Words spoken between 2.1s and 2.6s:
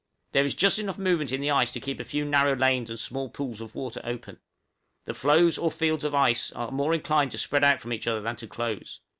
narrow